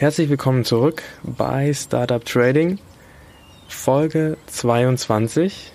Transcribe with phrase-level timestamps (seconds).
[0.00, 2.78] Herzlich willkommen zurück bei Startup Trading,
[3.68, 5.72] Folge 22.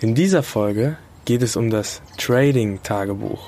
[0.00, 3.46] In dieser Folge geht es um das Trading-Tagebuch.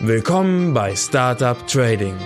[0.00, 2.18] Willkommen bei Startup Trading,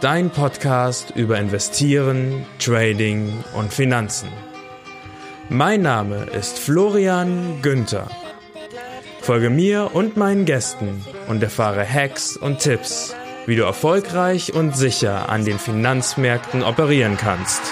[0.00, 4.28] dein Podcast über Investieren, Trading und Finanzen.
[5.48, 8.08] Mein Name ist Florian Günther.
[9.24, 13.16] Folge mir und meinen Gästen und erfahre Hacks und Tipps,
[13.46, 17.62] wie du erfolgreich und sicher an den Finanzmärkten operieren kannst.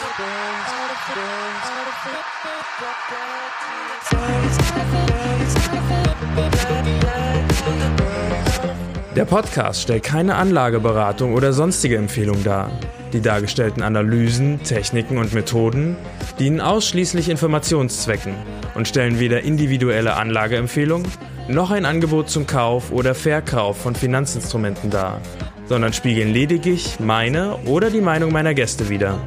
[9.15, 12.71] Der Podcast stellt keine Anlageberatung oder sonstige Empfehlung dar.
[13.13, 15.97] Die dargestellten Analysen, Techniken und Methoden
[16.39, 18.33] dienen ausschließlich Informationszwecken
[18.75, 21.07] und stellen weder individuelle Anlageempfehlungen
[21.49, 25.21] noch ein Angebot zum Kauf oder Verkauf von Finanzinstrumenten dar,
[25.67, 29.19] sondern spiegeln lediglich meine oder die Meinung meiner Gäste wider.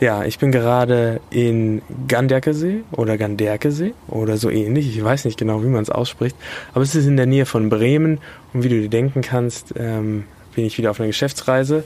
[0.00, 4.94] Ja, ich bin gerade in Ganderkesee oder Ganderkesee oder so ähnlich.
[4.94, 6.36] Ich weiß nicht genau, wie man es ausspricht.
[6.74, 8.18] Aber es ist in der Nähe von Bremen.
[8.52, 11.84] Und wie du dir denken kannst, ähm, bin ich wieder auf einer Geschäftsreise.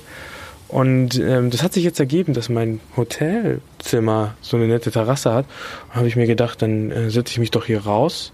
[0.69, 5.47] Und ähm, das hat sich jetzt ergeben, dass mein Hotelzimmer so eine nette Terrasse hat.
[5.88, 8.33] Und habe ich mir gedacht, dann äh, setze ich mich doch hier raus.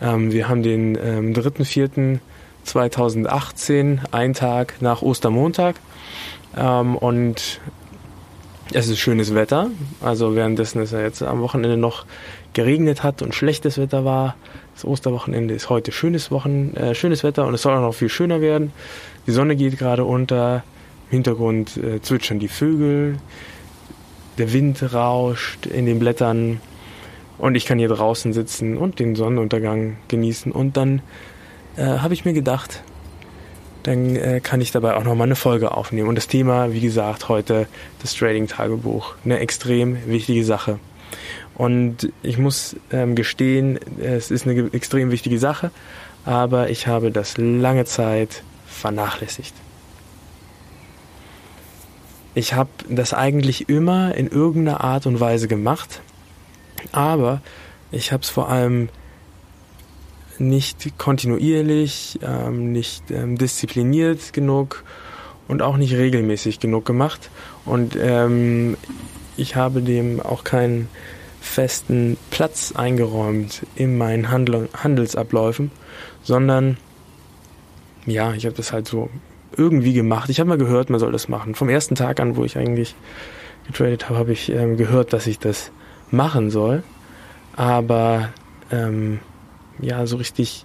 [0.00, 5.74] Ähm, wir haben den ähm, 3.4.2018, ein Tag nach Ostermontag.
[6.56, 7.60] Ähm, und
[8.72, 9.70] es ist schönes Wetter.
[10.00, 12.04] Also währenddessen es ja jetzt am Wochenende noch
[12.52, 14.36] geregnet hat und schlechtes Wetter war.
[14.74, 18.08] Das Osterwochenende ist heute schönes Wochen, äh, schönes Wetter und es soll auch noch viel
[18.08, 18.72] schöner werden.
[19.26, 20.64] Die Sonne geht gerade unter,
[21.10, 23.18] im Hintergrund äh, zwitschern die Vögel,
[24.38, 26.60] der Wind rauscht in den Blättern
[27.38, 30.52] und ich kann hier draußen sitzen und den Sonnenuntergang genießen.
[30.52, 31.02] Und dann
[31.76, 32.82] äh, habe ich mir gedacht,
[33.86, 36.08] dann äh, kann ich dabei auch noch mal eine Folge aufnehmen.
[36.08, 37.68] Und das Thema, wie gesagt, heute
[38.02, 39.14] das Trading-Tagebuch.
[39.24, 40.80] Eine extrem wichtige Sache.
[41.54, 45.70] Und ich muss ähm, gestehen, es ist eine extrem wichtige Sache,
[46.24, 49.54] aber ich habe das lange Zeit vernachlässigt.
[52.34, 56.02] Ich habe das eigentlich immer in irgendeiner Art und Weise gemacht,
[56.92, 57.40] aber
[57.90, 58.90] ich habe es vor allem
[60.40, 64.84] nicht kontinuierlich, ähm, nicht ähm, diszipliniert genug
[65.48, 67.30] und auch nicht regelmäßig genug gemacht.
[67.64, 68.76] Und ähm,
[69.36, 70.88] ich habe dem auch keinen
[71.40, 75.70] festen Platz eingeräumt in meinen Handl Handelsabläufen,
[76.22, 76.76] sondern
[78.06, 79.10] ja, ich habe das halt so
[79.56, 80.28] irgendwie gemacht.
[80.30, 81.54] Ich habe mal gehört, man soll das machen.
[81.54, 82.94] Vom ersten Tag an, wo ich eigentlich
[83.66, 85.70] getradet habe, habe ich ähm, gehört, dass ich das
[86.10, 86.82] machen soll.
[87.54, 88.30] Aber
[88.70, 89.20] ähm,
[89.80, 90.64] ja, so richtig,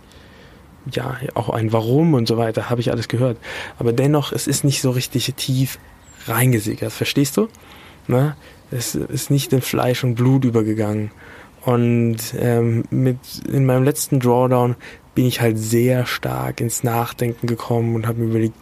[0.91, 3.38] ja, auch ein Warum und so weiter, habe ich alles gehört.
[3.79, 5.79] Aber dennoch, es ist nicht so richtig tief
[6.27, 6.91] reingesickert.
[6.91, 7.47] Verstehst du?
[8.07, 8.35] Na?
[8.71, 11.11] Es ist nicht in Fleisch und Blut übergegangen.
[11.66, 14.75] Und ähm, mit in meinem letzten Drawdown
[15.13, 18.55] bin ich halt sehr stark ins Nachdenken gekommen und habe mir überlegt,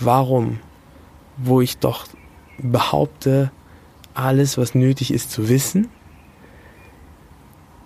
[0.00, 0.58] warum,
[1.36, 2.06] wo ich doch
[2.58, 3.52] behaupte,
[4.14, 5.88] alles, was nötig ist zu wissen,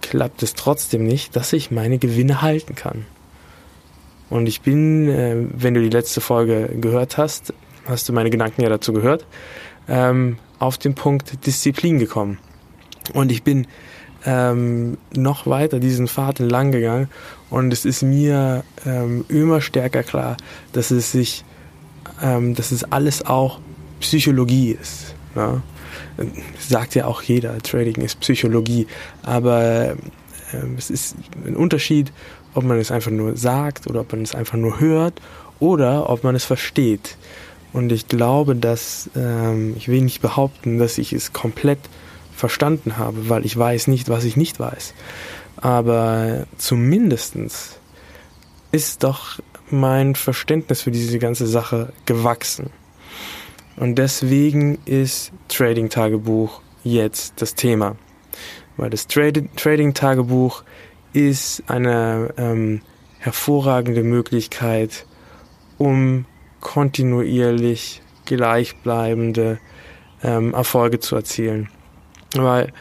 [0.09, 3.05] klappt es trotzdem nicht, dass ich meine Gewinne halten kann.
[4.31, 7.53] Und ich bin, äh, wenn du die letzte Folge gehört hast,
[7.87, 9.27] hast du meine Gedanken ja dazu gehört,
[9.89, 12.39] ähm, auf den Punkt Disziplin gekommen.
[13.15, 13.67] Und ich bin
[14.27, 17.09] ähm, noch weiter diesen Pfad entlang gegangen
[17.51, 20.37] und es ist mir ähm, immer stärker klar,
[20.73, 21.45] dass es sich,
[22.23, 23.61] ähm, dass es alles auch
[24.01, 25.15] Psychologie ist.
[25.35, 25.63] Ja?
[26.59, 28.87] Sagt ja auch jeder, Trading ist Psychologie,
[29.23, 29.97] aber
[30.53, 32.13] ähm, es ist ein Unterschied,
[32.55, 35.21] ob man es einfach nur sagt oder ob man es einfach nur hört
[35.61, 37.17] oder ob man es versteht.
[37.73, 41.79] Und ich glaube, dass ähm, ich will nicht behaupten, dass ich es komplett
[42.35, 44.95] verstanden habe, weil ich weiß nicht, was ich nicht weiß.
[45.57, 47.79] Aber zumindestens
[48.71, 49.41] ist doch
[49.71, 52.71] mein Verständnis für diese ganze Sache gewachsen.
[53.79, 57.97] Und deswegen ist Trading-Tagebuch jetzt das Thema.
[58.77, 60.65] Weil das Trading-Tagebuch
[61.13, 62.81] ist eine ähm,
[63.19, 65.07] hervorragende Möglichkeit,
[65.79, 66.27] um
[66.61, 69.59] kontinuierlich gleichbleibende
[70.23, 71.69] ähm, Erfolge zu erzielen.
[72.35, 72.73] Weil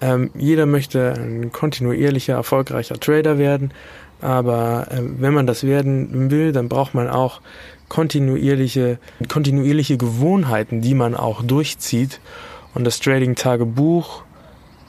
[0.00, 3.72] ähm, jeder möchte ein kontinuierlicher, erfolgreicher Trader werden,
[4.22, 7.40] aber äh, wenn man das werden will, dann braucht man auch
[7.88, 8.98] kontinuierliche,
[9.28, 12.20] kontinuierliche Gewohnheiten, die man auch durchzieht.
[12.74, 14.22] Und das Trading-Tagebuch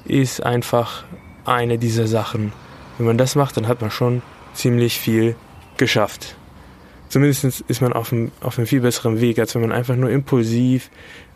[0.06, 1.04] ist einfach
[1.44, 2.54] eine dieser Sachen.
[2.98, 4.22] Wenn man das macht, dann hat man schon
[4.54, 5.36] ziemlich viel
[5.78, 6.36] geschafft.
[7.10, 10.10] Zumindest ist man auf einem, auf einem viel besseren Weg, als wenn man einfach nur
[10.10, 10.90] impulsiv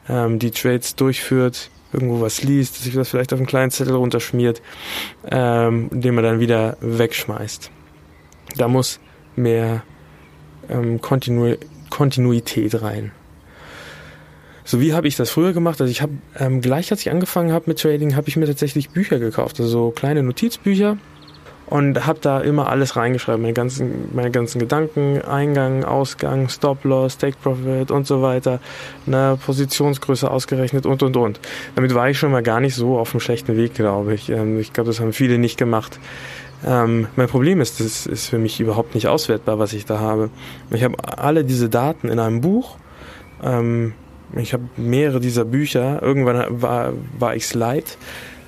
[0.07, 4.61] ähm, die Trades durchführt, irgendwo was liest, sich das vielleicht auf einen kleinen Zettel runterschmiert,
[5.29, 7.71] ähm, den man dann wieder wegschmeißt.
[8.55, 8.99] Da muss
[9.35, 9.83] mehr
[10.69, 11.55] ähm, Kontinu
[11.89, 13.11] Kontinuität rein.
[14.65, 15.79] So wie habe ich das früher gemacht?
[15.79, 18.89] Also ich habe ähm, gleich als ich angefangen habe mit Trading, habe ich mir tatsächlich
[18.89, 20.97] Bücher gekauft, also so kleine Notizbücher
[21.67, 27.91] und habe da immer alles reingeschrieben, meine ganzen, meine ganzen Gedanken, Eingang, Ausgang, Stop-Loss, Take-Profit
[27.91, 28.59] und so weiter,
[29.05, 31.39] ne, Positionsgröße ausgerechnet und und und.
[31.75, 34.29] Damit war ich schon mal gar nicht so auf einem schlechten Weg, glaube ich.
[34.29, 35.99] Ähm, ich glaube, das haben viele nicht gemacht.
[36.65, 40.30] Ähm, mein Problem ist, das ist für mich überhaupt nicht auswertbar, was ich da habe.
[40.71, 42.77] Ich habe alle diese Daten in einem Buch.
[43.44, 43.94] Ähm,
[44.36, 46.01] ich habe mehrere dieser Bücher.
[46.01, 47.98] Irgendwann war, war ich es leid,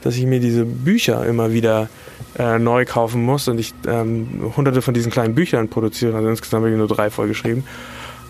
[0.02, 1.90] dass ich mir diese Bücher immer wieder
[2.38, 6.16] äh, neu kaufen muss und ich ähm, hunderte von diesen kleinen Büchern produziere.
[6.16, 7.64] Also insgesamt habe ich nur drei vollgeschrieben.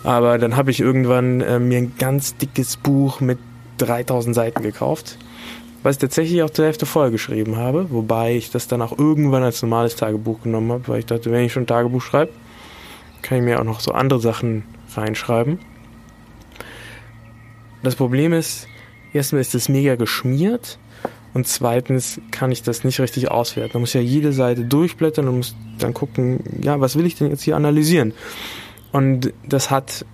[0.02, 3.38] Aber dann habe ich irgendwann äh, mir ein ganz dickes Buch mit
[3.78, 5.18] 3000 Seiten gekauft,
[5.82, 9.62] was ich tatsächlich auch zur Hälfte vollgeschrieben habe, wobei ich das dann auch irgendwann als
[9.62, 12.32] normales Tagebuch genommen habe, weil ich dachte, wenn ich schon ein Tagebuch schreibe,
[13.22, 15.58] kann ich mir auch noch so andere Sachen reinschreiben.
[17.82, 18.66] Das Problem ist,
[19.12, 20.78] erstmal ist es mega geschmiert
[21.32, 23.72] und zweitens kann ich das nicht richtig auswerten.
[23.74, 27.30] Da muss ja jede Seite durchblättern und muss dann gucken, ja, was will ich denn
[27.30, 28.12] jetzt hier analysieren?
[28.92, 30.04] Und das hat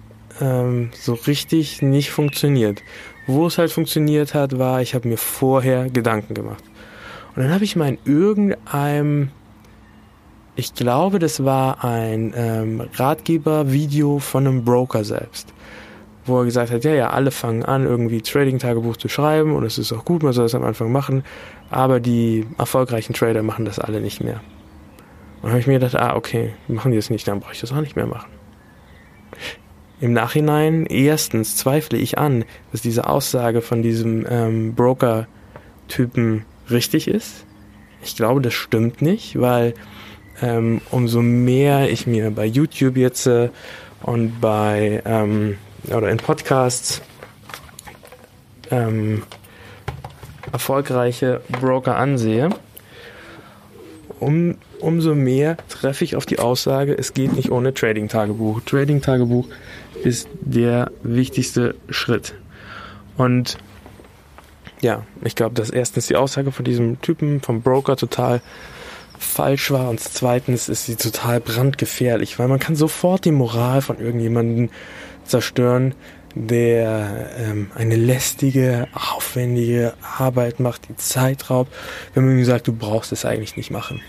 [0.41, 2.83] ähm, so richtig nicht funktioniert.
[3.27, 6.63] Wo es halt funktioniert hat, war, ich habe mir vorher Gedanken gemacht.
[7.35, 9.31] Und dann habe ich mal in irgendeinem,
[10.55, 15.53] ich glaube, das war ein ähm, Ratgeber-Video von einem Broker selbst
[16.27, 19.79] wo er gesagt hat, ja, ja, alle fangen an, irgendwie Trading-Tagebuch zu schreiben und es
[19.79, 21.25] ist auch gut, man soll es am Anfang machen,
[21.71, 24.41] aber die erfolgreichen Trader machen das alle nicht mehr.
[25.37, 27.61] Und dann habe ich mir gedacht, ah, okay, machen die das nicht, dann brauche ich
[27.61, 28.31] das auch nicht mehr machen.
[30.01, 37.45] Im Nachhinein, erstens zweifle ich an, dass diese Aussage von diesem ähm, Broker-Typen richtig ist.
[38.03, 39.75] Ich glaube, das stimmt nicht, weil
[40.43, 43.49] ähm, umso mehr ich mir bei YouTube jetzt äh,
[44.03, 45.57] und bei ähm,
[45.89, 47.01] oder in Podcasts
[48.71, 49.23] ähm,
[50.53, 52.51] erfolgreiche Broker ansehe,
[54.21, 58.61] um, umso mehr treffe ich auf die Aussage, es geht nicht ohne Trading-Tagebuch.
[58.63, 59.47] Trading-Tagebuch
[60.07, 62.35] ist der wichtigste Schritt.
[63.17, 63.59] Und
[64.81, 68.41] ja, ich glaube, dass erstens die Aussage von diesem Typen, vom Broker, total
[69.19, 73.99] falsch war und zweitens ist sie total brandgefährlich, weil man kann sofort die Moral von
[73.99, 74.71] irgendjemandem
[75.25, 75.95] zerstören,
[76.35, 81.73] der ähm, eine lästige, aufwendige Arbeit macht, die Zeit raubt.
[82.15, 84.03] Wenn man ihm sagt, du brauchst es eigentlich nicht machen,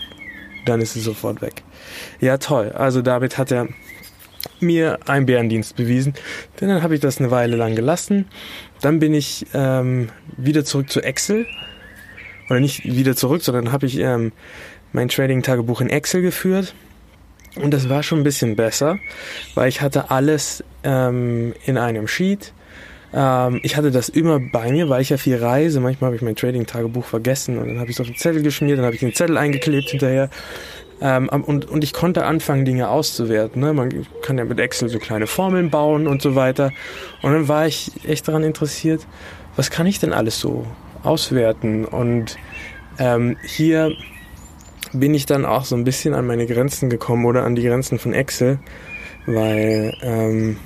[0.66, 1.62] dann ist es sofort weg.
[2.20, 2.70] Ja, toll.
[2.72, 3.68] Also damit hat er
[4.60, 6.14] mir einen Bärendienst bewiesen,
[6.60, 8.26] denn dann habe ich das eine Weile lang gelassen.
[8.80, 11.46] Dann bin ich ähm, wieder zurück zu Excel.
[12.50, 14.32] Oder nicht wieder zurück, sondern habe ich ähm,
[14.92, 16.74] mein Trading-Tagebuch in Excel geführt
[17.56, 18.98] und das war schon ein bisschen besser,
[19.54, 22.52] weil ich hatte alles ähm, in einem Sheet.
[23.12, 25.80] Ähm, ich hatte das immer bei mir, weil ich ja viel reise.
[25.80, 28.78] Manchmal habe ich mein Trading-Tagebuch vergessen und dann habe ich es auf den Zettel geschmiert,
[28.78, 30.30] dann habe ich den Zettel eingeklebt hinterher.
[31.00, 33.62] Ähm, und, und ich konnte anfangen, Dinge auszuwerten.
[33.62, 33.72] Ne?
[33.72, 36.72] Man kann ja mit Excel so kleine Formeln bauen und so weiter.
[37.22, 39.06] Und dann war ich echt daran interessiert,
[39.56, 40.66] was kann ich denn alles so
[41.02, 41.84] auswerten?
[41.84, 42.36] Und
[42.98, 43.92] ähm, hier
[44.92, 47.98] bin ich dann auch so ein bisschen an meine Grenzen gekommen oder an die Grenzen
[47.98, 48.58] von Excel,
[49.26, 50.56] weil ähm,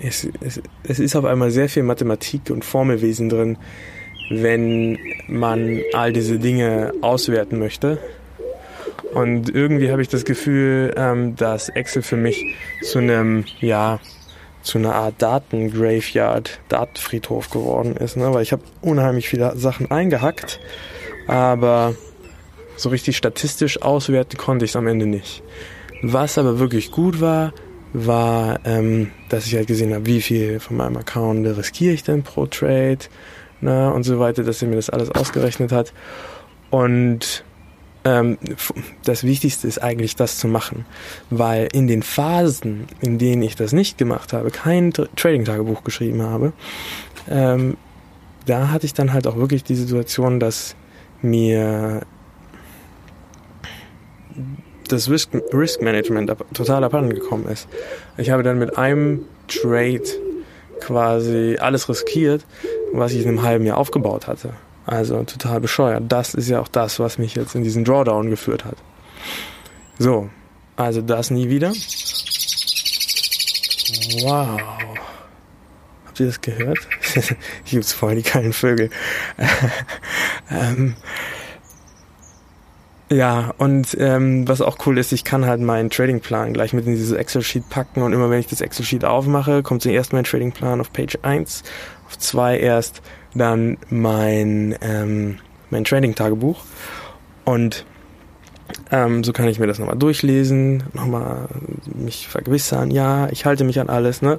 [0.00, 3.58] es, es, es ist auf einmal sehr viel Mathematik und Formelwesen drin,
[4.30, 7.98] wenn man all diese Dinge auswerten möchte.
[9.14, 14.00] Und irgendwie habe ich das Gefühl, ähm, dass Excel für mich zu einem, ja,
[14.62, 18.32] zu einer Art Datengraveyard, Datenfriedhof geworden ist, ne?
[18.32, 20.58] weil ich habe unheimlich viele Sachen eingehackt,
[21.28, 21.94] aber
[22.76, 25.42] so richtig statistisch auswerten konnte ich es am Ende nicht.
[26.02, 27.52] Was aber wirklich gut war,
[27.92, 32.22] war, ähm, dass ich halt gesehen habe, wie viel von meinem Account riskiere ich denn
[32.22, 32.98] pro Trade
[33.60, 35.92] ne, und so weiter, dass er mir das alles ausgerechnet hat.
[36.70, 37.44] Und
[38.04, 38.38] ähm,
[39.04, 40.84] das Wichtigste ist eigentlich das zu machen,
[41.30, 46.52] weil in den Phasen, in denen ich das nicht gemacht habe, kein Trading-Tagebuch geschrieben habe,
[47.28, 47.76] ähm,
[48.46, 50.76] da hatte ich dann halt auch wirklich die Situation, dass
[51.22, 52.02] mir
[54.88, 57.68] das Risk, Risk Management total abhanden gekommen ist.
[58.18, 60.02] Ich habe dann mit einem Trade
[60.80, 62.44] quasi alles riskiert,
[62.92, 64.50] was ich in einem halben Jahr aufgebaut hatte.
[64.86, 66.04] Also total bescheuert.
[66.08, 68.76] Das ist ja auch das, was mich jetzt in diesen Drawdown geführt hat.
[69.98, 70.28] So,
[70.76, 71.72] also das nie wieder.
[74.22, 74.60] Wow.
[76.06, 76.78] Habt ihr das gehört?
[77.64, 78.90] Hier gibt's voll die geilen Vögel.
[80.50, 80.96] ähm,
[83.10, 86.94] ja, und ähm, was auch cool ist, ich kann halt meinen Tradingplan gleich mit in
[86.94, 90.92] dieses Excel-Sheet packen und immer wenn ich das Excel-Sheet aufmache, kommt zuerst mein Tradingplan auf
[90.92, 91.62] Page 1,
[92.14, 93.02] auf 2 erst
[93.34, 95.38] dann mein, ähm,
[95.70, 96.62] mein Trading-Tagebuch
[97.44, 97.84] und
[98.90, 101.48] ähm, so kann ich mir das nochmal durchlesen, nochmal
[101.84, 104.38] mich vergewissern, ja, ich halte mich an alles, ne?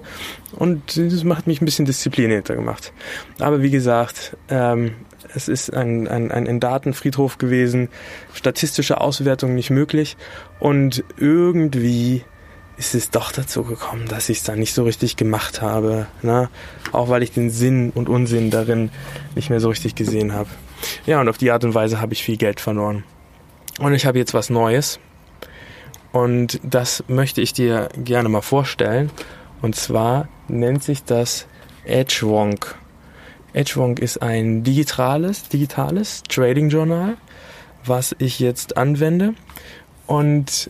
[0.54, 2.94] Und das macht mich ein bisschen disziplinierter gemacht.
[3.40, 4.94] Aber wie gesagt, ähm,
[5.36, 7.90] es ist ein, ein, ein Datenfriedhof gewesen,
[8.34, 10.16] statistische Auswertung nicht möglich
[10.60, 12.24] und irgendwie
[12.78, 16.08] ist es doch dazu gekommen, dass ich es dann nicht so richtig gemacht habe.
[16.22, 16.50] Ne?
[16.92, 18.90] Auch weil ich den Sinn und Unsinn darin
[19.34, 20.50] nicht mehr so richtig gesehen habe.
[21.06, 23.04] Ja, und auf die Art und Weise habe ich viel Geld verloren.
[23.80, 25.00] Und ich habe jetzt was Neues.
[26.12, 29.10] Und das möchte ich dir gerne mal vorstellen.
[29.62, 31.48] Und zwar nennt sich das
[31.86, 32.76] Edgewonk.
[33.54, 37.18] Edgewonk ist ein digitales, digitales Trading Journal,
[37.86, 39.34] was ich jetzt anwende.
[40.08, 40.70] Und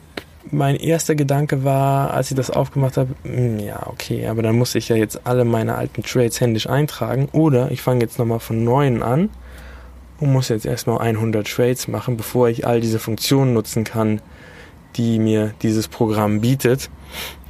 [0.51, 4.75] mein erster Gedanke war, als ich das aufgemacht habe, hm, ja, okay, aber dann muss
[4.75, 7.29] ich ja jetzt alle meine alten Trades händisch eintragen.
[7.31, 9.29] Oder ich fange jetzt nochmal von neuem an
[10.19, 14.21] und muss jetzt erstmal 100 Trades machen, bevor ich all diese Funktionen nutzen kann,
[14.95, 16.89] die mir dieses Programm bietet.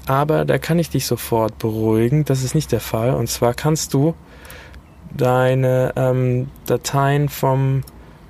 [0.07, 3.13] Aber da kann ich dich sofort beruhigen, das ist nicht der Fall.
[3.15, 4.13] Und zwar kannst du
[5.15, 7.83] deine ähm, Dateien vom,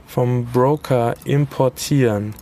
[0.08, 2.34] vom Broker importieren.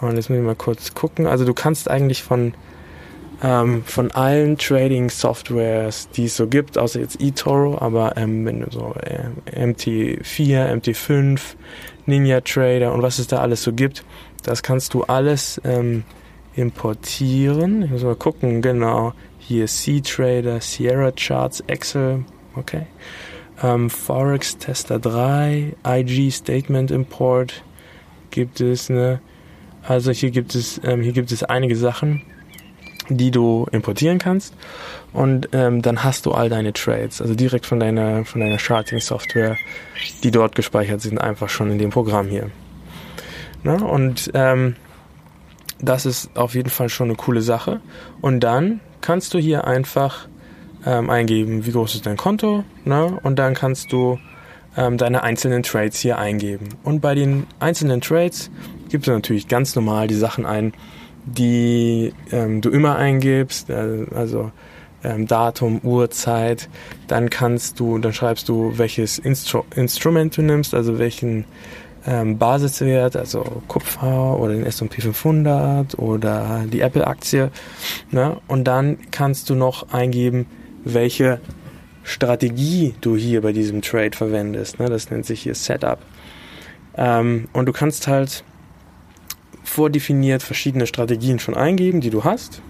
[0.00, 1.26] Und jetzt muss ich mal kurz gucken.
[1.26, 2.54] Also du kannst eigentlich von
[3.42, 8.70] ähm, von allen Trading-Softwares, die es so gibt, außer jetzt eToro, aber ähm, wenn du
[8.70, 11.40] so äh, MT4, MT5,
[12.06, 14.04] Ninja Trader und was es da alles so gibt,
[14.42, 16.04] das kannst du alles ähm,
[16.54, 17.82] importieren.
[17.82, 19.12] Ich muss mal gucken, genau.
[19.38, 22.24] Hier C-Trader, Sierra Charts, Excel,
[22.54, 22.86] okay.
[23.62, 27.62] Ähm, Forex Tester 3, IG Statement Import
[28.30, 29.20] gibt es, ne?
[29.86, 32.22] Also hier gibt es, ähm, hier gibt es einige Sachen
[33.08, 34.54] die du importieren kannst
[35.12, 39.00] und ähm, dann hast du all deine Trades, also direkt von deiner von deiner Charting
[39.00, 39.56] Software,
[40.22, 42.50] die dort gespeichert sind, einfach schon in dem Programm hier.
[43.62, 44.76] Na, und ähm,
[45.80, 47.80] das ist auf jeden Fall schon eine coole Sache.
[48.20, 50.28] Und dann kannst du hier einfach
[50.84, 53.18] ähm, eingeben, wie groß ist dein Konto, ne?
[53.22, 54.18] und dann kannst du
[54.76, 56.68] ähm, deine einzelnen Trades hier eingeben.
[56.82, 58.50] Und bei den einzelnen Trades
[58.88, 60.72] gibst du natürlich ganz normal die Sachen ein,
[61.24, 64.52] die ähm, du immer eingibst, äh, also
[65.02, 66.68] ähm, Datum, Uhrzeit,
[67.08, 71.44] dann kannst du, dann schreibst du, welches Instru Instrument du nimmst, also welchen
[72.06, 77.50] ähm, Basiswert, also Kupfer oder den S&P 500 oder die Apple-Aktie,
[78.10, 78.38] ne?
[78.46, 80.46] und dann kannst du noch eingeben,
[80.84, 81.40] welche
[82.04, 84.88] Strategie du hier bei diesem Trade verwendest, ne?
[84.88, 85.98] das nennt sich hier Setup.
[86.96, 88.44] Ähm, und du kannst halt
[89.66, 92.62] vordefiniert verschiedene Strategien schon eingeben, die du hast.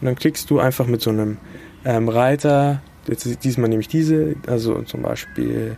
[0.00, 1.38] Und dann klickst du einfach mit so einem
[1.84, 5.76] ähm, Reiter, jetzt diesmal nehme ich diese, also zum Beispiel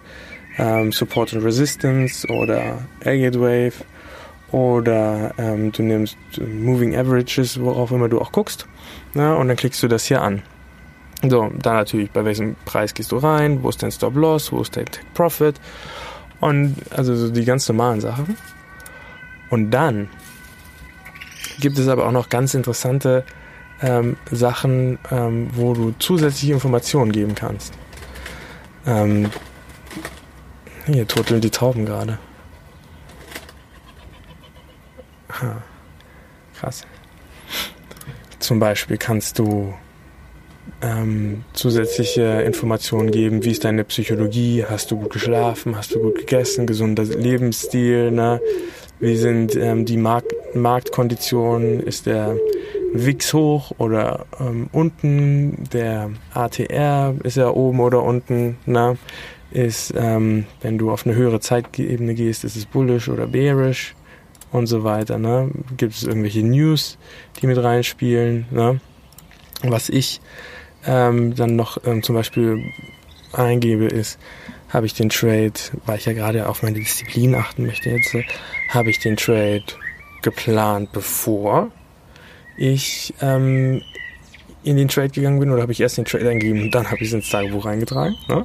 [0.59, 3.85] ähm, Support and Resistance oder Elliott Wave
[4.51, 8.67] oder ähm, du nimmst Moving Averages, worauf immer du auch guckst.
[9.15, 10.43] Na, und dann klickst du das hier an.
[11.23, 14.61] So, dann natürlich, bei welchem Preis gehst du rein, wo ist dein Stop Loss, wo
[14.61, 15.57] ist dein Take Profit
[16.41, 18.37] und also so die ganz normalen Sachen.
[19.51, 20.09] Und dann
[21.61, 23.25] gibt es aber auch noch ganz interessante
[23.81, 27.75] ähm, Sachen, ähm, wo du zusätzliche Informationen geben kannst.
[28.87, 29.31] Ähm,
[30.87, 32.19] hier turteln die Tauben gerade.
[36.59, 36.83] Krass.
[38.39, 39.75] Zum Beispiel kannst du
[40.83, 46.17] ähm, zusätzliche Informationen geben, wie ist deine Psychologie, hast du gut geschlafen, hast du gut
[46.17, 48.41] gegessen, gesunder Lebensstil, ne?
[49.01, 51.81] Wie sind ähm, die Markt Marktkonditionen?
[51.81, 52.37] Ist der
[52.93, 55.65] WIX hoch oder ähm, unten?
[55.73, 58.59] Der ATR ist er oben oder unten?
[58.67, 58.97] Na?
[59.51, 63.95] Ist, ähm, wenn du auf eine höhere Zeitebene gehst, ist es bullish oder bearish
[64.53, 65.19] und so weiter.
[65.19, 65.51] Ne?
[65.77, 66.99] Gibt es irgendwelche News,
[67.41, 68.47] die mit reinspielen?
[68.51, 68.81] Ne?
[69.63, 70.21] Was ich
[70.87, 72.63] ähm, dann noch ähm, zum Beispiel
[73.33, 74.19] eingebe, ist,
[74.69, 75.53] habe ich den Trade,
[75.87, 78.15] weil ich ja gerade auf meine Disziplin achten möchte jetzt,
[78.71, 79.65] habe ich den Trade
[80.23, 81.71] geplant, bevor
[82.57, 83.83] ich ähm,
[84.65, 86.97] in den Trade gegangen bin oder habe ich erst den Trade eingegeben und dann habe
[87.01, 88.17] ich es ins Tagebuch reingetragen.
[88.29, 88.45] Ne?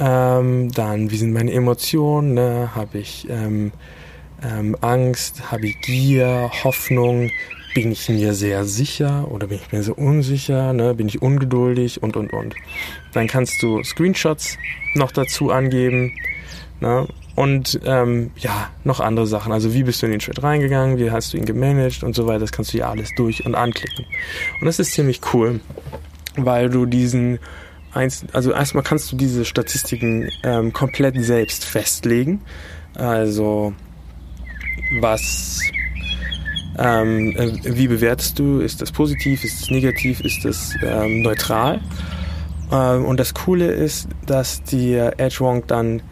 [0.00, 2.34] Ähm, dann, wie sind meine Emotionen?
[2.34, 2.70] Ne?
[2.74, 3.72] Habe ich ähm,
[4.42, 5.50] ähm, Angst?
[5.50, 6.50] Habe ich Gier?
[6.64, 7.30] Hoffnung?
[7.76, 10.72] Bin ich mir sehr sicher oder bin ich mir so unsicher?
[10.72, 10.94] Ne?
[10.94, 12.02] Bin ich ungeduldig?
[12.02, 12.54] Und, und, und.
[13.12, 14.56] Dann kannst du Screenshots
[14.94, 16.14] noch dazu angeben.
[16.80, 17.06] Ne?
[17.34, 19.52] Und ähm, ja, noch andere Sachen.
[19.52, 22.26] Also wie bist du in den Trade reingegangen, wie hast du ihn gemanagt und so
[22.26, 22.38] weiter.
[22.38, 24.06] Das kannst du ja alles durch und anklicken.
[24.58, 25.60] Und das ist ziemlich cool,
[26.34, 27.40] weil du diesen
[28.32, 32.40] also erstmal kannst du diese Statistiken ähm, komplett selbst festlegen.
[32.94, 33.74] Also
[35.00, 35.60] was
[36.78, 38.60] ähm, äh, wie bewertest du?
[38.60, 39.44] Ist das positiv?
[39.44, 40.20] Ist das negativ?
[40.20, 41.80] Ist das ähm, neutral?
[42.70, 46.02] Ähm, und das Coole ist, dass dir EdgeWonk dann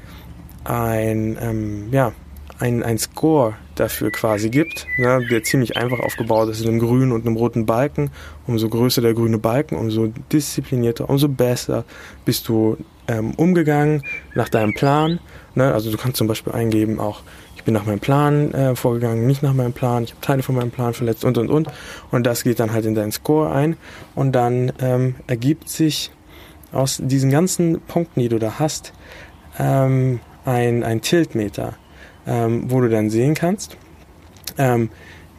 [0.64, 2.12] ein, ähm, ja,
[2.58, 7.12] ein, ein Score dafür quasi gibt, ne, der ziemlich einfach aufgebaut ist in einem grünen
[7.12, 8.10] und einem roten Balken.
[8.46, 11.84] Umso größer der grüne Balken, umso disziplinierter, umso besser
[12.24, 12.76] bist du
[13.08, 14.02] ähm, umgegangen
[14.34, 15.18] nach deinem Plan.
[15.54, 15.72] Ne?
[15.72, 17.22] Also du kannst zum Beispiel eingeben auch,
[17.64, 20.54] ich bin nach meinem Plan äh, vorgegangen, nicht nach meinem Plan, ich habe Teile von
[20.54, 21.68] meinem Plan verletzt und und und.
[22.10, 23.78] Und das geht dann halt in deinen Score ein
[24.14, 26.10] und dann ähm, ergibt sich
[26.72, 28.92] aus diesen ganzen Punkten, die du da hast,
[29.58, 31.76] ähm, ein, ein Tiltmeter,
[32.26, 33.78] ähm, wo du dann sehen kannst,
[34.58, 34.90] ähm,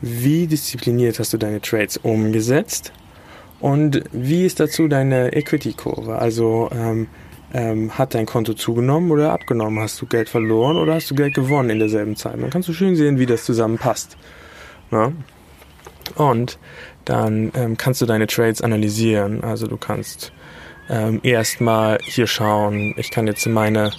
[0.01, 2.91] wie diszipliniert hast du deine Trades umgesetzt
[3.60, 6.17] und wie ist dazu deine Equity-Kurve.
[6.17, 7.05] Also ähm,
[7.55, 9.79] ähm, hat dein Konto zugenommen oder abgenommen?
[9.79, 12.33] Hast du Geld verloren oder hast du Geld gewonnen in derselben Zeit?
[12.41, 14.17] Dann kannst du schön sehen, wie das zusammenpasst.
[14.91, 15.13] Ja?
[16.15, 16.59] Und
[17.05, 19.41] dann ähm, kannst du deine Trades analysieren.
[19.43, 20.33] Also du kannst
[20.89, 23.91] ähm, erstmal hier schauen, ich kann jetzt meine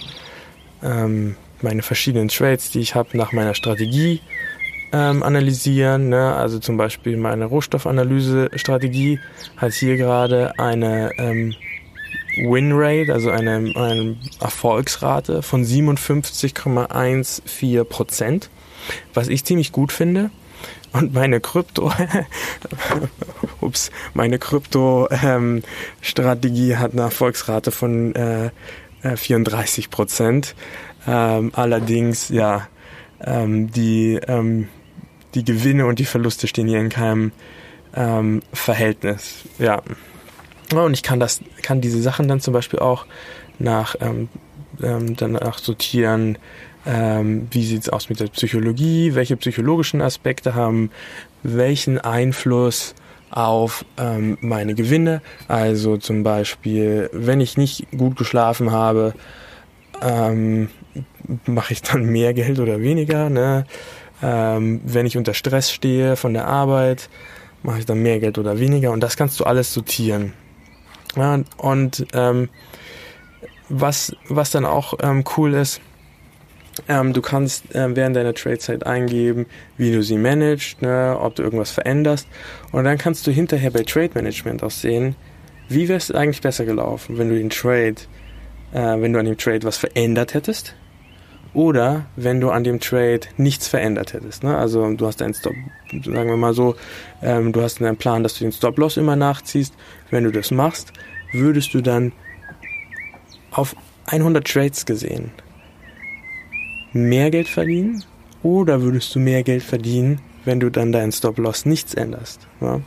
[0.83, 4.21] ähm, meine verschiedenen Trades, die ich habe, nach meiner Strategie
[4.93, 6.09] ähm, analysieren.
[6.09, 6.35] Ne?
[6.35, 9.19] Also zum Beispiel meine Rohstoffanalyse-Strategie
[9.57, 11.55] hat hier gerade eine ähm,
[12.37, 18.49] Winrate, also eine, eine Erfolgsrate von 57,14 Prozent,
[19.13, 20.31] was ich ziemlich gut finde.
[20.93, 21.91] Und meine Krypto,
[23.61, 28.51] ups, meine Krypto-Strategie ähm, hat eine Erfolgsrate von äh,
[29.03, 30.55] 34 äh, Prozent.
[31.05, 32.69] Ähm, allerdings, ja,
[33.23, 34.69] ähm, die, ähm,
[35.35, 37.31] die Gewinne und die Verluste stehen hier in keinem
[37.95, 39.43] ähm, Verhältnis.
[39.59, 39.83] Ja.
[40.73, 43.05] Und ich kann das, kann diese Sachen dann zum Beispiel auch
[43.59, 44.29] nach ähm,
[44.83, 46.37] ähm, danach sortieren,
[46.85, 50.91] ähm, wie sieht's aus mit der Psychologie, welche psychologischen Aspekte haben
[51.43, 52.93] welchen Einfluss
[53.29, 55.21] auf ähm, meine Gewinne.
[55.47, 59.13] Also zum Beispiel, wenn ich nicht gut geschlafen habe,
[60.01, 60.69] ähm,
[61.45, 63.29] mache ich dann mehr Geld oder weniger.
[63.29, 63.65] Ne?
[64.21, 67.09] Ähm, wenn ich unter Stress stehe von der Arbeit,
[67.63, 68.91] mache ich dann mehr Geld oder weniger.
[68.91, 70.33] Und das kannst du alles sortieren.
[71.15, 72.49] Ja, und ähm,
[73.69, 75.81] was, was dann auch ähm, cool ist,
[76.87, 81.43] ähm, du kannst äh, während deiner Trade-Zeit eingeben, wie du sie managst, ne, ob du
[81.43, 82.27] irgendwas veränderst.
[82.71, 85.15] Und dann kannst du hinterher bei Trade Management auch sehen,
[85.69, 87.95] wie wäre es eigentlich besser gelaufen, wenn du den Trade,
[88.73, 90.75] äh, wenn du an dem Trade was verändert hättest
[91.57, 94.43] oder wenn du an dem Trade nichts verändert hättest.
[94.43, 94.55] Ne?
[94.55, 95.55] Also du hast einen Stop,
[95.91, 96.75] sagen wir mal so,
[97.23, 99.73] ähm, du hast einen Plan, dass du den Stop-Loss immer nachziehst.
[100.11, 100.93] Wenn du das machst,
[101.33, 102.11] würdest du dann
[103.49, 105.31] auf 100 Trades gesehen
[106.93, 108.03] mehr Geld verdienen
[108.43, 112.47] oder würdest du mehr Geld verdienen, wenn du dann deinen Stop-Loss nichts änderst.
[112.61, 112.81] Ja?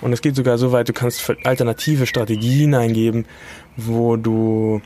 [0.00, 3.26] Und es geht sogar so weit, du kannst alternative Strategien eingeben,
[3.76, 4.82] wo du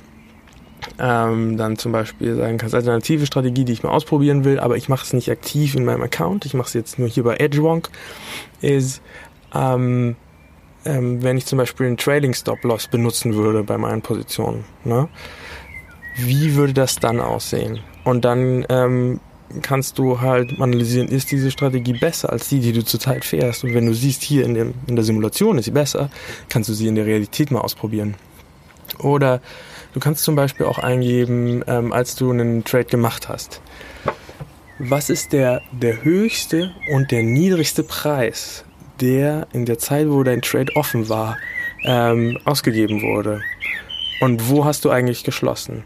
[0.98, 4.88] ähm, dann zum Beispiel sagen kannst, alternative Strategie, die ich mal ausprobieren will, aber ich
[4.88, 7.88] mache es nicht aktiv in meinem Account, ich mache es jetzt nur hier bei EdgeWonk,
[8.60, 9.02] ist,
[9.54, 10.16] ähm,
[10.84, 14.64] ähm, wenn ich zum Beispiel einen Trading Stop-Loss benutzen würde bei meinen Positionen.
[14.84, 15.08] Ne?
[16.16, 17.80] Wie würde das dann aussehen?
[18.04, 19.20] Und dann ähm,
[19.60, 23.64] kannst du halt analysieren, ist diese Strategie besser als die, die du zurzeit fährst.
[23.64, 26.10] Und wenn du siehst, hier in, dem, in der Simulation ist sie besser,
[26.48, 28.14] kannst du sie in der Realität mal ausprobieren.
[28.98, 29.40] Oder
[29.92, 33.60] du kannst zum Beispiel auch eingeben, ähm, als du einen Trade gemacht hast.
[34.78, 38.64] Was ist der, der höchste und der niedrigste Preis,
[39.00, 41.36] der in der Zeit, wo dein Trade offen war,
[41.84, 43.42] ähm, ausgegeben wurde?
[44.20, 45.84] Und wo hast du eigentlich geschlossen?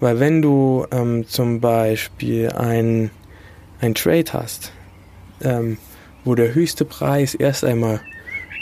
[0.00, 3.10] Weil wenn du ähm, zum Beispiel ein,
[3.80, 4.72] ein Trade hast,
[5.42, 5.78] ähm,
[6.24, 8.00] wo der höchste Preis erst einmal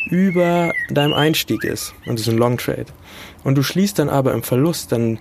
[0.07, 2.87] über deinem Einstieg ist, und das ist ein Long Trade,
[3.43, 5.19] und du schließt dann aber im Verlust, dann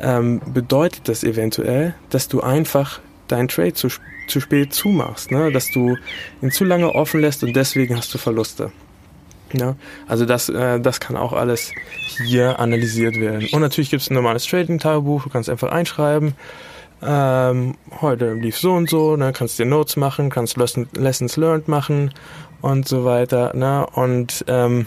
[0.00, 3.88] ähm, bedeutet das eventuell, dass du einfach deinen Trade zu,
[4.28, 5.50] zu spät zumachst, ne?
[5.52, 5.96] dass du
[6.42, 8.72] ihn zu lange offen lässt und deswegen hast du Verluste.
[9.52, 9.76] Ja,
[10.08, 11.72] also das, äh, das kann auch alles
[12.26, 13.48] hier analysiert werden.
[13.52, 16.34] Und natürlich gibt es ein normales Trading-Tagebuch, du kannst einfach einschreiben,
[17.02, 22.12] ähm, heute lief so und so, ne, kannst dir Notes machen, kannst Lessons learned machen
[22.62, 23.54] und so weiter.
[23.54, 24.86] Ne, und ähm,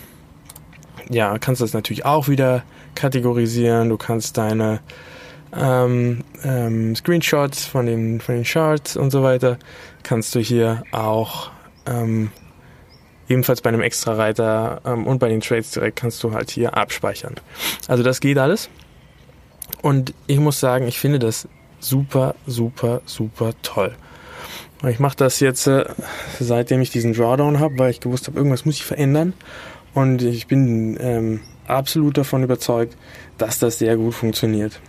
[1.09, 2.63] ja, kannst das natürlich auch wieder
[2.95, 3.89] kategorisieren.
[3.89, 4.79] Du kannst deine
[5.55, 9.57] ähm, ähm, Screenshots von den, von den Charts und so weiter,
[10.03, 11.51] kannst du hier auch
[11.85, 12.31] ähm,
[13.29, 17.35] ebenfalls bei einem Extra-Reiter ähm, und bei den Trades direkt kannst du halt hier abspeichern.
[17.87, 18.69] Also das geht alles.
[19.81, 21.47] Und ich muss sagen, ich finde das
[21.79, 23.95] super, super, super toll.
[24.87, 25.85] Ich mache das jetzt äh,
[26.39, 29.33] seitdem ich diesen Drawdown habe, weil ich gewusst habe, irgendwas muss ich verändern.
[29.93, 32.97] Und ich bin ähm, absolut davon überzeugt,
[33.37, 34.79] dass das sehr gut funktioniert.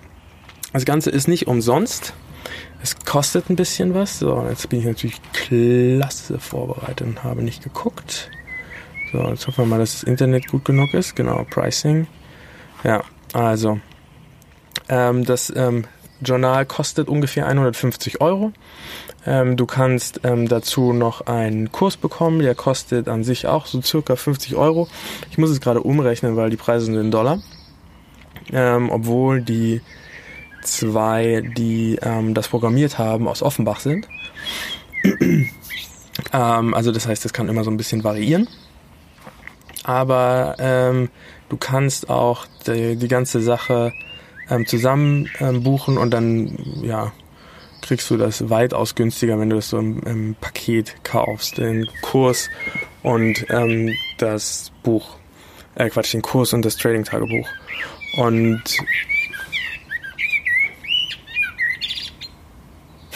[0.72, 2.12] Das Ganze ist nicht umsonst.
[2.82, 4.18] Es kostet ein bisschen was.
[4.18, 8.30] So, jetzt bin ich natürlich klasse vorbereitet und habe nicht geguckt.
[9.12, 11.16] So, jetzt hoffen wir mal, dass das Internet gut genug ist.
[11.16, 12.06] Genau, Pricing.
[12.84, 13.02] Ja,
[13.32, 13.80] also
[14.88, 15.84] ähm, das ähm,
[16.20, 18.52] Journal kostet ungefähr 150 Euro.
[19.26, 23.82] Ähm, du kannst ähm, dazu noch einen Kurs bekommen, der kostet an sich auch so
[23.82, 24.88] circa 50 Euro.
[25.30, 27.40] Ich muss es gerade umrechnen, weil die Preise sind in Dollar.
[28.52, 29.80] Ähm, obwohl die
[30.62, 34.06] zwei, die ähm, das programmiert haben, aus Offenbach sind.
[35.02, 38.48] ähm, also das heißt, das kann immer so ein bisschen variieren.
[39.82, 41.10] Aber ähm,
[41.48, 43.92] du kannst auch die, die ganze Sache
[44.66, 45.28] zusammen
[45.64, 47.10] buchen und dann ja
[47.86, 52.50] kriegst du das weitaus günstiger, wenn du das so im, im Paket kaufst, den Kurs
[53.02, 55.16] und ähm, das Buch.
[55.76, 57.46] Äh, Quatsch, den Kurs und das Trading-Tagebuch.
[58.16, 58.62] Und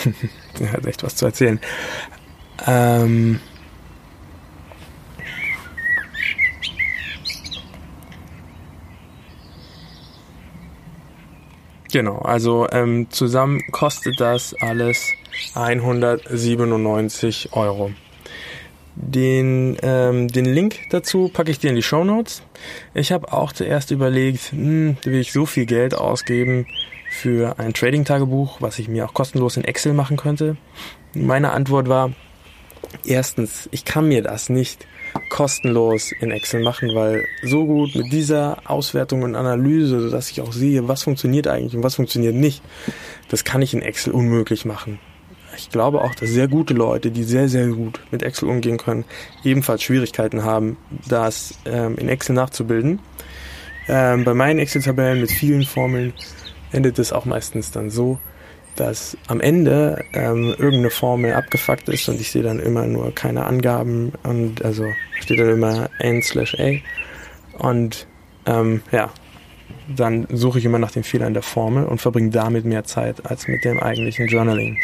[0.61, 1.59] er hat echt was zu erzählen.
[2.67, 3.41] Ähm,
[11.93, 15.13] Genau, also ähm, zusammen kostet das alles
[15.55, 17.91] 197 Euro.
[18.95, 22.43] Den, ähm, den Link dazu packe ich dir in die Show Notes.
[22.95, 26.67] Ich habe auch zuerst überlegt, hm, will ich so viel Geld ausgeben
[27.11, 30.57] für ein Trading-Tagebuch, was ich mir auch kostenlos in Excel machen könnte.
[31.15, 32.13] Meine Antwort war,
[33.05, 34.87] erstens, ich kann mir das nicht
[35.29, 40.53] kostenlos in Excel machen, weil so gut mit dieser Auswertung und Analyse, dass ich auch
[40.53, 42.63] sehe, was funktioniert eigentlich und was funktioniert nicht,
[43.29, 44.99] das kann ich in Excel unmöglich machen.
[45.57, 49.05] Ich glaube auch, dass sehr gute Leute, die sehr, sehr gut mit Excel umgehen können,
[49.45, 50.77] ebenfalls Schwierigkeiten haben,
[51.09, 53.01] das ähm, in Excel nachzubilden.
[53.89, 56.13] Ähm, bei meinen Excel-Tabellen mit vielen Formeln
[56.73, 58.19] endet es auch meistens dann so,
[58.77, 63.45] dass am Ende ähm, irgendeine Formel abgefuckt ist und ich sehe dann immer nur keine
[63.45, 64.85] Angaben und also
[65.21, 66.81] steht dann immer n slash a
[67.59, 68.07] und
[68.47, 69.11] ähm, ja,
[69.95, 73.49] dann suche ich immer nach den Fehlern der Formel und verbringe damit mehr Zeit als
[73.49, 74.79] mit dem eigentlichen Journaling.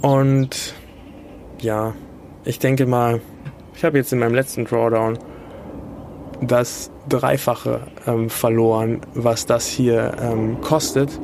[0.00, 0.74] Und
[1.60, 1.94] ja,
[2.44, 3.20] ich denke mal,
[3.74, 5.18] ich habe jetzt in meinem letzten Drawdown
[6.40, 11.20] das Dreifache ähm, verloren, was das hier ähm, kostet.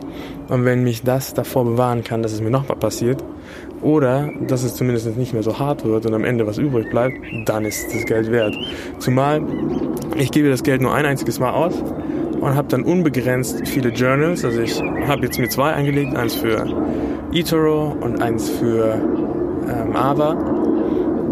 [0.49, 3.23] Und wenn mich das davor bewahren kann, dass es mir nochmal passiert,
[3.83, 7.17] oder dass es zumindest nicht mehr so hart wird und am Ende was übrig bleibt,
[7.47, 8.55] dann ist das Geld wert.
[8.99, 9.43] Zumal
[10.17, 11.75] ich gebe das Geld nur ein einziges Mal aus
[12.41, 14.45] und habe dann unbegrenzt viele Journals.
[14.45, 16.65] Also ich habe jetzt mir zwei eingelegt, eins für
[17.33, 18.95] eToro und eins für
[19.69, 20.33] ähm, Ava.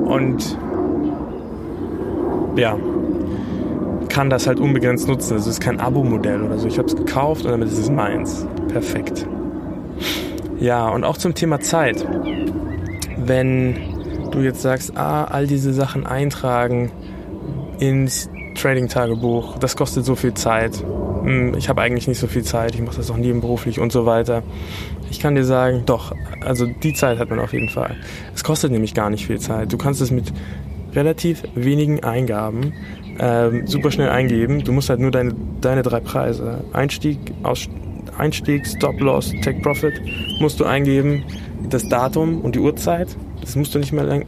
[0.06, 0.58] Und
[2.56, 2.76] ja,
[4.10, 5.36] kann das halt unbegrenzt nutzen.
[5.36, 6.68] Das ist kein Abo-Modell oder so.
[6.68, 8.46] Ich habe es gekauft und damit ist es meins.
[8.68, 9.26] Perfekt.
[10.58, 12.06] Ja, und auch zum Thema Zeit.
[13.16, 13.76] Wenn
[14.30, 16.92] du jetzt sagst, ah, all diese Sachen eintragen
[17.78, 20.84] ins Trading-Tagebuch, das kostet so viel Zeit.
[21.22, 24.06] Hm, ich habe eigentlich nicht so viel Zeit, ich mache das auch nebenberuflich und so
[24.06, 24.42] weiter.
[25.10, 27.96] Ich kann dir sagen, doch, also die Zeit hat man auf jeden Fall.
[28.34, 29.72] Es kostet nämlich gar nicht viel Zeit.
[29.72, 30.32] Du kannst es mit
[30.94, 32.72] relativ wenigen Eingaben
[33.20, 34.64] ähm, super schnell eingeben.
[34.64, 37.68] Du musst halt nur deine, deine drei Preise, Einstieg, Aus,
[38.18, 39.94] Einstieg, Stop Loss, Take Profit,
[40.40, 41.24] musst du eingeben,
[41.68, 43.08] das Datum und die Uhrzeit.
[43.42, 44.26] Das musst du nicht mehr lang,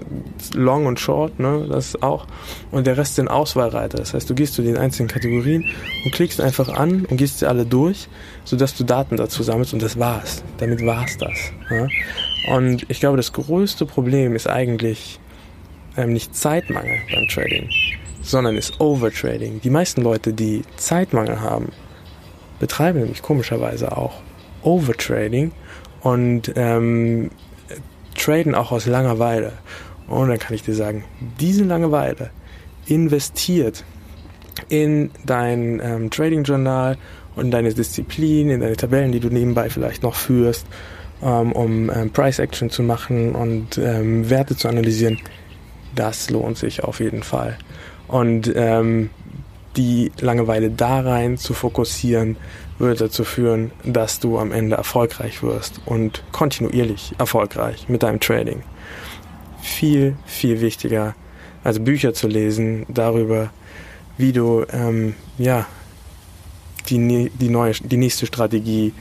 [0.55, 2.27] long und short, ne, das auch.
[2.71, 3.99] Und der Rest sind Auswahlreiter.
[3.99, 5.65] Das heißt, du gehst zu den einzelnen Kategorien
[6.05, 8.09] und klickst einfach an und gehst sie alle durch,
[8.45, 10.43] sodass du Daten dazu sammelst und das war's.
[10.59, 11.53] Damit war's das.
[11.71, 11.89] Ja?
[12.55, 15.21] Und ich glaube, das größte Problem ist eigentlich
[15.97, 17.69] ähm, nicht Zeitmangel beim Trading,
[18.23, 19.61] sondern ist Overtrading.
[19.61, 21.73] Die meisten Leute, die Zeitmangel haben,
[22.61, 24.15] betreiben nämlich komischerweise auch
[24.63, 25.53] Overtrading
[26.01, 27.31] und ähm,
[28.17, 29.53] traden auch aus Langeweile.
[30.07, 31.05] Und dann kann ich dir sagen,
[31.41, 32.31] diese Langeweile
[32.87, 33.85] investiert
[34.69, 36.99] in dein ähm, Trading-Journal
[37.35, 40.67] und deine Disziplin, in deine Tabellen, die du nebenbei vielleicht noch führst,
[41.23, 45.19] ähm, um ähm, Price Action zu machen und ähm, Werte zu analysieren,
[45.95, 47.59] das lohnt sich auf jeden Fall.
[48.13, 49.09] Und ähm,
[49.77, 52.37] die Langeweile da rein zu fokussieren,
[52.79, 58.63] wird dazu führen, dass du am Ende erfolgreich wirst und kontinuierlich erfolgreich mit deinem Trading.
[59.63, 61.15] Viel, viel wichtiger,
[61.65, 63.49] also Bücher zu lesen darüber,
[64.19, 65.65] wie du ähm, ja
[66.91, 68.93] die, die neue, die nächste Strategie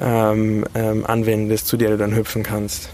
[0.00, 2.93] ähm, ähm, anwendest, zu der du dann hüpfen kannst.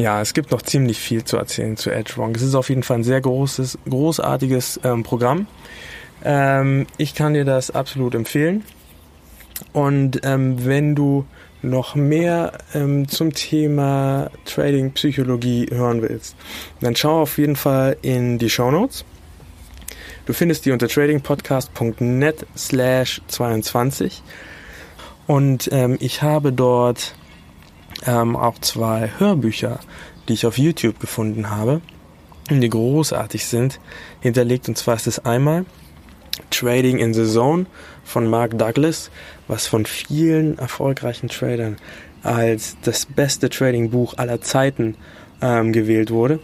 [0.00, 2.34] Ja, es gibt noch ziemlich viel zu erzählen zu EdgeWrong.
[2.34, 5.46] Es ist auf jeden Fall ein sehr großes, großartiges ähm, Programm.
[6.24, 8.64] Ähm, ich kann dir das absolut empfehlen.
[9.74, 11.26] Und ähm, wenn du
[11.60, 16.34] noch mehr ähm, zum Thema Trading Psychologie hören willst,
[16.80, 19.04] dann schau auf jeden Fall in die Show Notes.
[20.24, 24.22] Du findest die unter tradingpodcast.net slash 22
[25.26, 27.14] und ähm, ich habe dort
[28.06, 29.80] ähm, auch zwei Hörbücher,
[30.28, 31.80] die ich auf YouTube gefunden habe,
[32.50, 33.80] die großartig sind,
[34.20, 34.68] hinterlegt.
[34.68, 35.64] Und zwar ist es einmal
[36.50, 37.66] Trading in the Zone
[38.04, 39.10] von Mark Douglas,
[39.46, 41.76] was von vielen erfolgreichen Tradern
[42.22, 44.96] als das beste Trading-Buch aller Zeiten
[45.40, 46.40] ähm, gewählt wurde.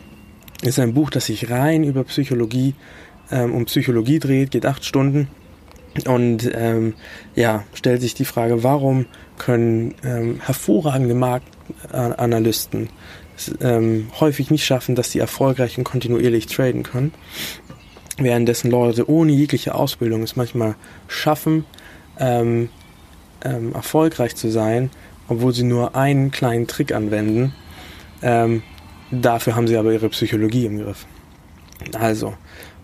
[0.62, 2.74] Ist ein Buch, das sich rein über Psychologie
[3.30, 5.28] ähm, um Psychologie dreht, geht acht Stunden
[6.06, 6.94] und ähm,
[7.34, 9.06] ja stellt sich die Frage, warum
[9.38, 12.88] können ähm, hervorragende Marktanalysten
[13.60, 17.12] ähm, häufig nicht schaffen, dass sie erfolgreich und kontinuierlich traden können,
[18.18, 20.74] währenddessen Leute ohne jegliche Ausbildung es manchmal
[21.08, 21.64] schaffen,
[22.18, 22.70] ähm,
[23.44, 24.90] ähm, erfolgreich zu sein,
[25.28, 27.54] obwohl sie nur einen kleinen Trick anwenden.
[28.22, 28.62] Ähm,
[29.10, 31.06] dafür haben sie aber ihre Psychologie im Griff.
[31.98, 32.34] Also,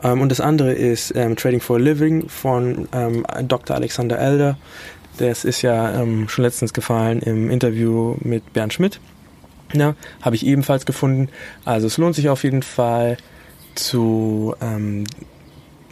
[0.03, 3.77] ähm, und das andere ist ähm, Trading for a Living von ähm, Dr.
[3.77, 4.59] Alexander Elder.
[5.19, 9.01] Das ist ja ähm, schon letztens gefallen im Interview mit Bernd Schmidt.
[9.73, 11.29] Ja, habe ich ebenfalls gefunden.
[11.65, 13.17] Also es lohnt sich auf jeden Fall
[13.75, 15.05] zu, ähm,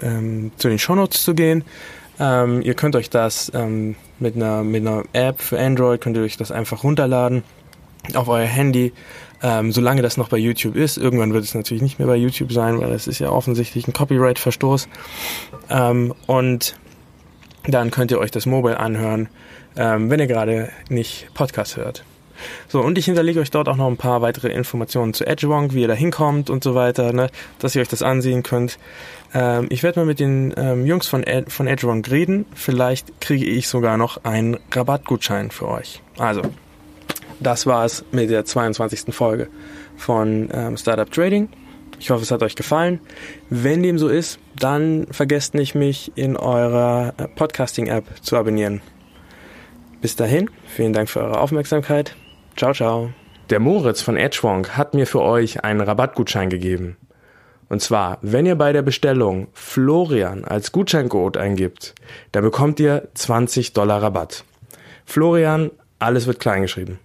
[0.02, 1.64] ähm, zu den Shownotes zu gehen.
[2.18, 6.22] Ähm, ihr könnt euch das ähm, mit, einer, mit einer App für Android, könnt ihr
[6.22, 7.42] euch das einfach runterladen
[8.14, 8.92] auf euer Handy,
[9.42, 10.98] ähm, solange das noch bei YouTube ist.
[10.98, 13.92] Irgendwann wird es natürlich nicht mehr bei YouTube sein, weil es ist ja offensichtlich ein
[13.92, 14.88] Copyright-Verstoß.
[15.70, 16.76] Ähm, und
[17.66, 19.28] dann könnt ihr euch das Mobile anhören,
[19.76, 22.04] ähm, wenn ihr gerade nicht Podcast hört.
[22.68, 25.82] So, und ich hinterlege euch dort auch noch ein paar weitere Informationen zu Edgewonk, wie
[25.82, 28.78] ihr da hinkommt und so weiter, ne, dass ihr euch das ansehen könnt.
[29.34, 32.46] Ähm, ich werde mal mit den ähm, Jungs von, Ed, von Edgewonk reden.
[32.54, 36.02] Vielleicht kriege ich sogar noch einen Rabattgutschein für euch.
[36.18, 36.42] Also,
[37.40, 39.14] das war's mit der 22.
[39.14, 39.48] Folge
[39.96, 41.48] von ähm, Startup Trading.
[42.00, 42.98] Ich hoffe, es hat euch gefallen.
[43.50, 48.80] Wenn dem so ist, dann vergesst nicht, mich in eurer äh, Podcasting-App zu abonnieren.
[50.00, 52.16] Bis dahin, vielen Dank für eure Aufmerksamkeit.
[52.56, 53.10] Ciao, ciao.
[53.50, 56.96] Der Moritz von Edgewonk hat mir für euch einen Rabattgutschein gegeben.
[57.68, 61.94] Und zwar, wenn ihr bei der Bestellung Florian als Gutscheincode eingibt,
[62.32, 64.44] dann bekommt ihr 20 Dollar Rabatt.
[65.04, 66.98] Florian, alles wird kleingeschrieben.